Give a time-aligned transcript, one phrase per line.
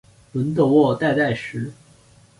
[0.31, 1.71] 伦德沃代代什。